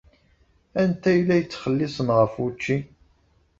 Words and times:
Anta 0.81 1.07
ay 1.11 1.19
la 1.27 1.35
yettxelliṣen 1.39 2.09
ɣef 2.17 2.33
wučči? 2.39 2.77